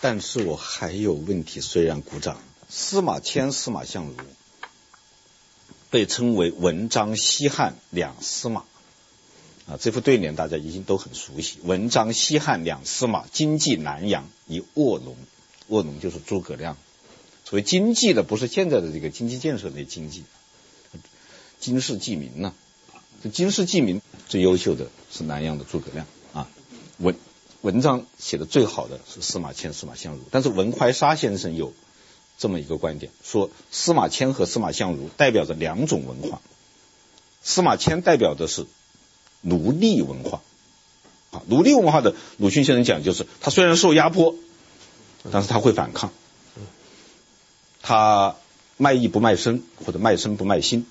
[0.00, 2.38] 但是我还有问题虽然鼓掌。
[2.68, 4.16] 司马迁司马相如
[5.90, 8.64] 被称为文章西汉两司马。
[9.66, 11.58] 啊，这副对联大家已经都很熟悉。
[11.62, 15.16] 文章西汉两司马，经济南阳以卧龙，
[15.68, 16.76] 卧龙就是诸葛亮。
[17.44, 20.24] 所谓经济的，不是现在的这个经济建设那经济，
[21.60, 22.54] 经世济民呢、
[22.92, 23.00] 啊。
[23.22, 26.48] 这经世济民最优秀的是南阳的诸葛亮啊，
[26.98, 27.14] 文。
[27.62, 31.72] 文章写的最好的是司马迁、司马相如，但是文怀沙先生有
[32.36, 36.42] 这么一个观点，说司马迁和司马相如代表着两种文化，
[37.42, 38.66] 司马迁代表的是
[39.44, 40.40] 奴隶文化，
[41.30, 44.34] 啊，奴隶文化的鲁迅先生讲就是，他虽然受压迫，
[45.30, 46.10] 但是他会反抗，
[47.82, 48.36] 他
[48.78, 50.86] 卖艺不卖身，或者卖身不卖心，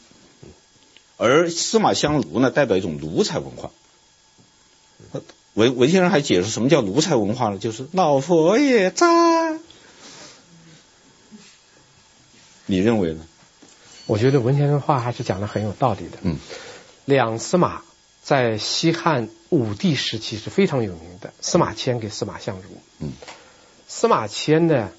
[1.17, 3.71] 而司马相如呢，代表一种奴才文化。
[5.55, 7.57] 文文先生还解释什么叫奴才文化呢？
[7.57, 9.59] 就是老佛爷在。
[12.65, 13.25] 你认为呢？
[14.05, 16.17] 我觉得文先生话还是讲的很有道理的。
[16.23, 16.37] 嗯，
[17.05, 17.83] 两司马
[18.23, 22.63] 在西汉武帝时期是非常有名的，司马迁给司马相如。
[22.99, 23.11] 嗯，
[23.87, 24.91] 司马迁呢，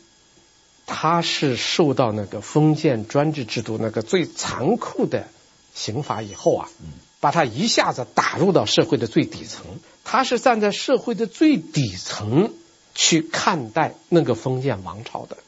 [0.86, 5.28] 他是受到那个封建专制制度那个最残酷的
[5.74, 6.68] 刑罚以后啊。
[6.80, 6.92] 嗯
[7.24, 9.64] 把他一下子打入到社会的最底层，
[10.04, 12.52] 他是站在社会的最底层
[12.94, 15.38] 去看待那个封建王朝的，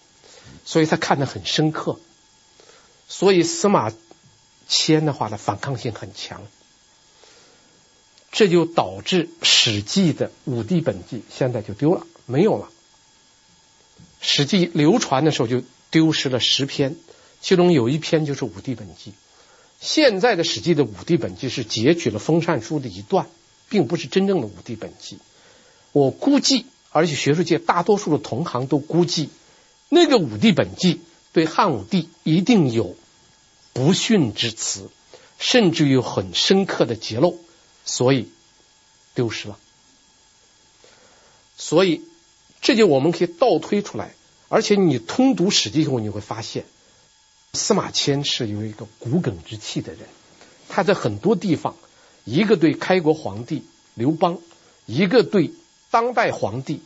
[0.65, 2.01] 所以他看得很深刻。
[3.09, 3.93] 所以司马
[4.67, 6.41] 迁的话呢，反抗性很强，
[8.37, 12.69] 这就导致《史记》的《武帝本纪》现在就丢了，没有了。
[14.21, 16.97] 《史记》流传的时候就丢失了十篇，
[17.41, 19.13] 其中有一篇就是《武帝本纪》。
[19.81, 23.27] 现在的《史记》的《武帝本纪》是截取了《封禅书》的一段，
[23.71, 25.17] 并不是真正的《武帝本纪》。
[25.93, 29.31] 我估计，而且学术界大多数的同行都估计，
[29.89, 30.97] 那个《武帝本纪》
[31.33, 32.97] 对汉武帝一定有
[33.73, 34.91] 不逊之词，
[35.39, 37.41] 甚至有很深刻的揭露，
[37.87, 38.29] 所以
[39.15, 39.59] 丢失了。
[41.57, 42.03] 所以，
[42.61, 44.15] 这就我们可以倒推出来，
[44.51, 46.67] 而且你通读《史记》以后，你会发现。
[47.55, 50.07] 司马迁是有一个骨感之气的人，
[50.69, 51.75] 他在很多地方，
[52.25, 53.65] 一个对开国皇帝
[53.95, 54.39] 刘邦，
[54.85, 55.55] 一个对
[55.91, 56.83] 当代皇帝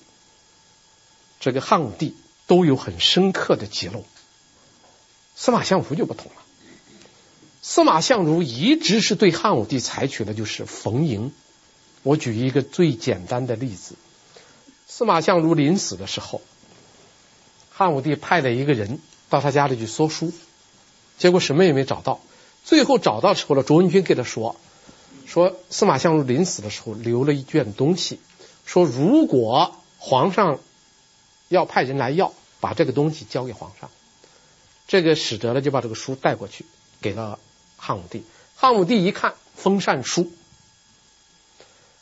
[1.40, 2.14] 这个汉武帝
[2.46, 4.04] 都有很深刻的揭露。
[5.34, 6.42] 司马相如就不同了，
[7.62, 11.32] 司马相如一直是对汉武帝采取的就是逢迎。
[12.02, 13.94] 我举一个最简单的例子，
[14.86, 16.40] 司马相如临死的时候，
[17.70, 18.98] 汉武帝派了一个人
[19.28, 20.32] 到他家里去搜书。
[21.18, 22.20] 结果什么也没找到，
[22.64, 24.56] 最后找到时候了，卓文君给他说，
[25.26, 28.18] 说司马相如临死的时候留了一卷东西，
[28.64, 30.58] 说如果皇上
[31.48, 33.90] 要派人来要，把这个东西交给皇上。
[34.88, 36.64] 这个使得了就把这个书带过去
[37.02, 37.38] 给了
[37.80, 38.22] 汉武帝。
[38.54, 40.30] 汉武帝一看封禅书，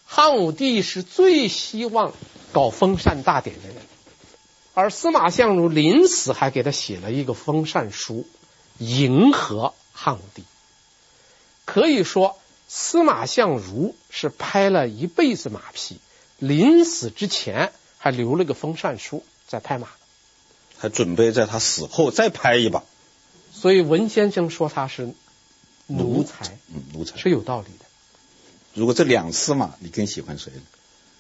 [0.05, 2.13] 汉武帝是最希望
[2.53, 3.77] 搞封禅大典的人，
[4.75, 8.27] 而司马相如临死还给他写了一个封禅书。
[8.81, 10.45] 迎合汉武帝，
[11.65, 15.99] 可以说司马相如是拍了一辈子马屁，
[16.39, 19.89] 临死之前还留了个封禅书在拍马，
[20.79, 22.85] 还准备在他死后再拍一把。
[23.53, 25.13] 所以文先生说他是
[25.89, 27.85] 奴才，嗯，奴才是有道理的。
[28.75, 30.63] 如果这两司马，你更喜欢谁呢？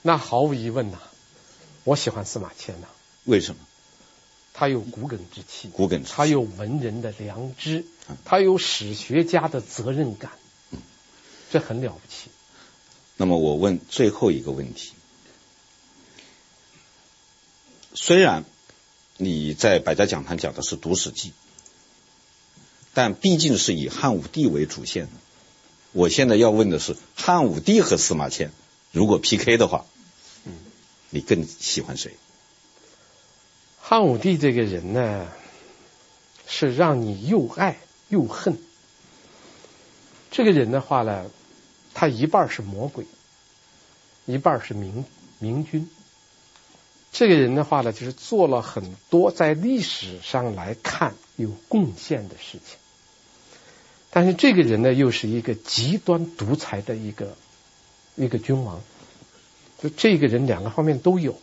[0.02, 0.98] 那毫无疑问呐，
[1.84, 2.86] 我喜欢司马迁呐。
[3.24, 3.60] 为什么？
[4.54, 7.84] 他有骨感之气，骨感之气，他有文人的良知，
[8.24, 10.32] 他有史学家的责任感，
[10.70, 10.78] 嗯
[11.50, 12.30] 这很了不起。
[13.16, 14.92] 那么我问最后一个问题：
[17.94, 18.44] 虽然
[19.16, 21.32] 你在百家讲坛讲的是读史记，
[22.98, 25.12] 但毕竟是以汉武帝为主线的。
[25.92, 28.50] 我现在要问的是，汉武帝和司马迁
[28.90, 29.86] 如果 PK 的话，
[31.08, 32.16] 你更喜欢谁？
[33.80, 35.28] 汉武帝这个人呢，
[36.48, 37.78] 是让你又爱
[38.08, 38.58] 又恨。
[40.32, 41.30] 这个人的话呢，
[41.94, 43.06] 他一半是魔鬼，
[44.26, 45.04] 一半是明
[45.38, 45.88] 明君。
[47.12, 52.76] 这个人的话呢，就是做了很多在历史上来看有贡献的事情。
[54.10, 57.36] 但是这个人呢，又是一个极端独裁的一个
[58.16, 58.80] 一个君王。
[59.80, 61.38] 就这个人两个方面都有。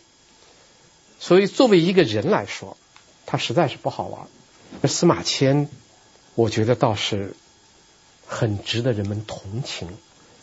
[1.18, 2.76] 所以，作为一个人来说，
[3.24, 4.26] 他实在是不好玩。
[4.82, 5.68] 那司马迁，
[6.34, 7.34] 我觉得倒是
[8.26, 9.88] 很值得人们同情，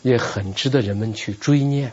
[0.02, 1.92] 也很值得人们去追念。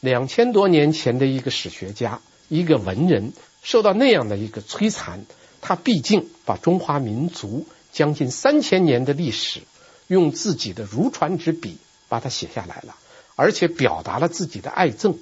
[0.00, 5.26] 两千多年前的一个史学家，一个文人受到那样的一个摧残，
[5.60, 7.66] 他毕竟把中华民族
[7.96, 9.62] 将近三千年的历史，
[10.06, 11.78] 用自己的如传之笔
[12.10, 12.94] 把它写下来了，
[13.36, 15.16] 而且表达了自己的爱憎。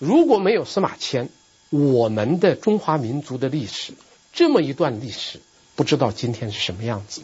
[0.00, 1.28] 如果没有司马迁，
[1.70, 3.92] 我们的中华民族的历史
[4.32, 5.40] 这么一段历史，
[5.76, 7.22] 不知道今天是什么样子。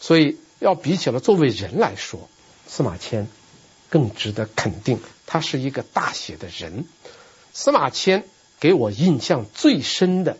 [0.00, 2.28] 所以，要比起了作为人来说，
[2.66, 3.28] 司马迁
[3.88, 6.86] 更值得肯定，他是一个大写的人。
[7.52, 8.24] 司马迁
[8.58, 10.38] 给我印象最深的，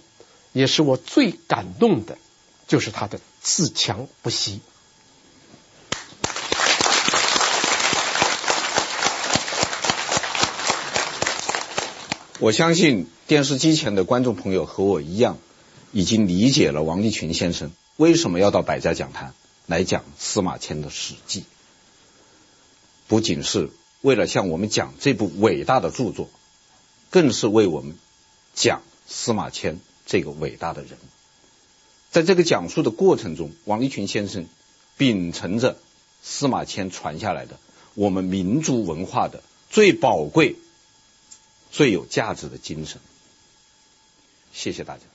[0.53, 2.19] 也是我最感动的，
[2.67, 4.61] 就是他的自强不息。
[12.41, 15.39] 我相信电视机前的观众朋友和我一样，
[15.93, 19.35] 已经理解了王立群先生为什么要到百家讲坛
[19.67, 21.41] 来讲司马迁的《史记》，
[23.09, 23.71] 不仅是
[24.03, 26.29] 为了向我们讲这部伟大的著作。
[27.11, 27.97] 更是为我们
[28.55, 30.99] 讲司马迁这个伟大的人，
[32.15, 34.47] 在这个讲述的过程中，王立群先生
[34.97, 35.77] 秉承着
[36.23, 37.59] 司马迁传下来的
[37.95, 40.55] 我们民族文化的最宝贵、
[41.73, 43.01] 最有价值的精神。
[44.53, 45.14] 谢谢大家。